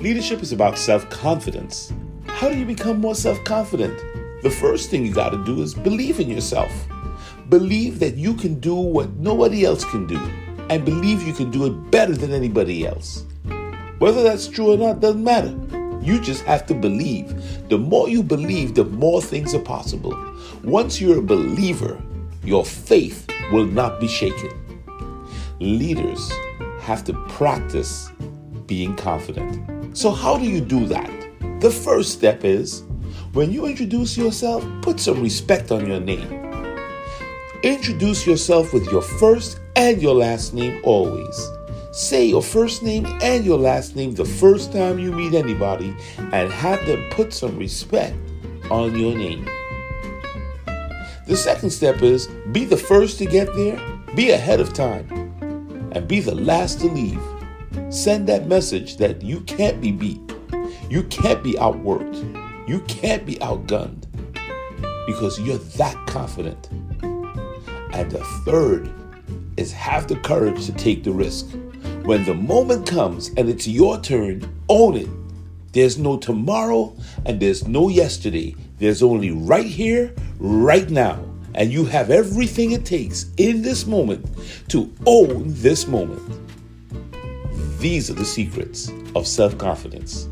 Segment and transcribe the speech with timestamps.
[0.00, 1.92] Leadership is about self confidence.
[2.26, 3.94] How do you become more self confident?
[4.42, 6.72] The first thing you got to do is believe in yourself.
[7.50, 10.18] Believe that you can do what nobody else can do,
[10.70, 13.26] and believe you can do it better than anybody else.
[13.98, 15.54] Whether that's true or not doesn't matter.
[16.00, 17.68] You just have to believe.
[17.68, 20.16] The more you believe, the more things are possible.
[20.64, 22.00] Once you're a believer,
[22.42, 24.50] your faith will not be shaken.
[25.58, 26.32] Leaders
[26.80, 28.10] have to practice
[28.64, 29.79] being confident.
[29.92, 31.10] So, how do you do that?
[31.60, 32.84] The first step is
[33.32, 36.28] when you introduce yourself, put some respect on your name.
[37.62, 41.48] Introduce yourself with your first and your last name always.
[41.92, 46.52] Say your first name and your last name the first time you meet anybody and
[46.52, 48.16] have them put some respect
[48.70, 49.44] on your name.
[51.26, 53.80] The second step is be the first to get there,
[54.14, 55.06] be ahead of time,
[55.92, 57.20] and be the last to leave.
[57.90, 60.20] Send that message that you can't be beat,
[60.88, 64.06] you can't be outworked, you can't be outgunned
[65.06, 66.68] because you're that confident.
[67.92, 68.92] And the third
[69.56, 71.46] is have the courage to take the risk.
[72.02, 75.08] When the moment comes and it's your turn, own it.
[75.72, 76.96] There's no tomorrow
[77.26, 78.56] and there's no yesterday.
[78.78, 81.24] There's only right here, right now.
[81.54, 84.24] And you have everything it takes in this moment
[84.68, 86.22] to own this moment.
[87.80, 90.28] These are the secrets of self confidence.